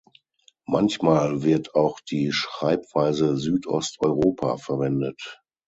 Manchmal 0.65 1.43
wird 1.43 1.75
auch 1.75 1.99
die 1.99 2.31
Schreibweise 2.31 3.37
Südost-Europa 3.37 4.57
verwendet. 4.57 5.43